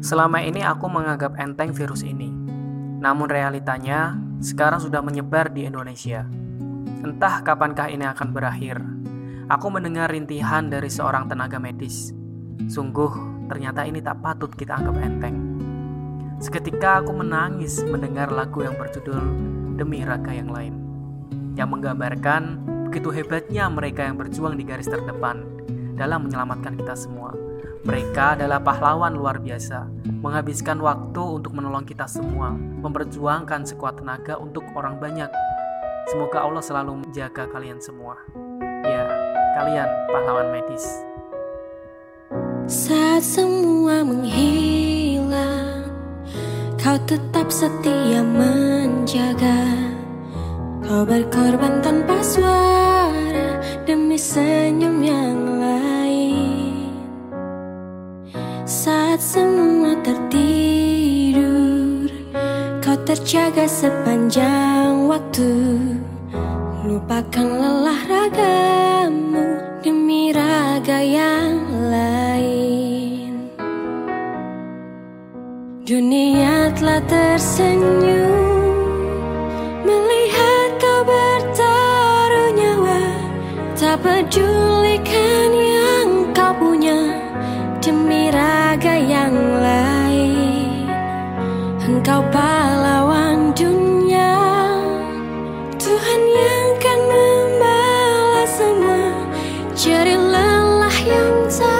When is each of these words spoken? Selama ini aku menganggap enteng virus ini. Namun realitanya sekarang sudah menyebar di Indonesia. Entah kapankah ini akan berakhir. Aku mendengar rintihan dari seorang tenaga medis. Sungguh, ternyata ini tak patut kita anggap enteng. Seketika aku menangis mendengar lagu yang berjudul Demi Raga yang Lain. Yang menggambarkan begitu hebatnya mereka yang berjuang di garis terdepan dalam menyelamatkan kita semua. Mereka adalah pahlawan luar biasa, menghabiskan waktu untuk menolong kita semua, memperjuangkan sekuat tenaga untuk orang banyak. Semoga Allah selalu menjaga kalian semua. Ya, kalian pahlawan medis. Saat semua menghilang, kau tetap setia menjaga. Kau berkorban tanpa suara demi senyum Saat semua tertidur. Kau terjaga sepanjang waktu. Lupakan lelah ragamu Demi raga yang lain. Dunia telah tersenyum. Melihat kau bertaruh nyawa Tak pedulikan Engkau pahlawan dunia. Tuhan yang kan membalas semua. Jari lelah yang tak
Selama 0.00 0.40
ini 0.40 0.64
aku 0.64 0.88
menganggap 0.88 1.36
enteng 1.36 1.76
virus 1.76 2.00
ini. 2.00 2.32
Namun 3.04 3.28
realitanya 3.28 4.16
sekarang 4.40 4.80
sudah 4.80 5.04
menyebar 5.04 5.52
di 5.52 5.68
Indonesia. 5.68 6.24
Entah 7.04 7.44
kapankah 7.44 7.92
ini 7.92 8.08
akan 8.08 8.28
berakhir. 8.32 8.80
Aku 9.52 9.68
mendengar 9.68 10.08
rintihan 10.08 10.72
dari 10.72 10.88
seorang 10.88 11.28
tenaga 11.28 11.60
medis. 11.60 12.16
Sungguh, 12.72 13.12
ternyata 13.52 13.84
ini 13.84 14.00
tak 14.00 14.24
patut 14.24 14.48
kita 14.56 14.80
anggap 14.80 14.96
enteng. 15.04 15.36
Seketika 16.40 17.04
aku 17.04 17.12
menangis 17.12 17.84
mendengar 17.84 18.32
lagu 18.32 18.64
yang 18.64 18.80
berjudul 18.80 19.20
Demi 19.76 20.00
Raga 20.00 20.32
yang 20.32 20.48
Lain. 20.48 20.80
Yang 21.60 21.68
menggambarkan 21.76 22.42
begitu 22.88 23.12
hebatnya 23.12 23.68
mereka 23.68 24.08
yang 24.08 24.16
berjuang 24.16 24.56
di 24.56 24.64
garis 24.64 24.88
terdepan 24.88 25.44
dalam 26.00 26.24
menyelamatkan 26.24 26.72
kita 26.80 26.96
semua. 26.96 27.49
Mereka 27.80 28.36
adalah 28.36 28.60
pahlawan 28.60 29.16
luar 29.16 29.40
biasa, 29.40 29.88
menghabiskan 30.20 30.84
waktu 30.84 31.40
untuk 31.40 31.56
menolong 31.56 31.88
kita 31.88 32.04
semua, 32.04 32.52
memperjuangkan 32.52 33.64
sekuat 33.64 34.04
tenaga 34.04 34.36
untuk 34.36 34.68
orang 34.76 35.00
banyak. 35.00 35.32
Semoga 36.12 36.44
Allah 36.44 36.60
selalu 36.60 37.08
menjaga 37.08 37.48
kalian 37.48 37.80
semua. 37.80 38.20
Ya, 38.84 39.08
kalian 39.56 39.88
pahlawan 40.12 40.52
medis. 40.52 40.84
Saat 42.68 43.24
semua 43.24 44.04
menghilang, 44.04 45.88
kau 46.76 47.00
tetap 47.08 47.48
setia 47.48 48.20
menjaga. 48.20 49.88
Kau 50.84 51.08
berkorban 51.08 51.80
tanpa 51.80 52.20
suara 52.20 53.56
demi 53.88 54.20
senyum 54.20 55.00
Saat 58.70 59.18
semua 59.18 59.98
tertidur. 59.98 61.42
Kau 62.78 62.94
terjaga 63.02 63.66
sepanjang 63.66 65.10
waktu. 65.10 65.74
Lupakan 66.86 67.50
lelah 67.50 67.98
ragamu 68.06 69.58
Demi 69.82 70.30
raga 70.30 71.02
yang 71.02 71.66
lain. 71.90 73.50
Dunia 75.82 76.70
telah 76.78 77.02
tersenyum. 77.10 78.54
Melihat 79.82 80.78
kau 80.78 81.02
bertaruh 81.02 82.54
nyawa 82.54 83.02
Tak 83.74 83.98
pedulikan 83.98 85.49
Engkau 91.90 92.22
pahlawan 92.30 93.50
dunia. 93.50 94.30
Tuhan 95.74 96.22
yang 96.22 96.70
kan 96.78 97.00
membalas 97.02 98.50
semua. 98.54 99.10
Jari 99.74 100.14
lelah 100.14 100.98
yang 101.02 101.34
tak 101.50 101.79